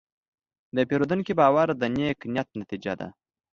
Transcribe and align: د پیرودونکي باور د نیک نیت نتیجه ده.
د 0.75 0.77
پیرودونکي 0.89 1.33
باور 1.39 1.67
د 1.81 1.83
نیک 1.95 2.19
نیت 2.33 2.49
نتیجه 2.59 2.93
ده. 2.99 3.07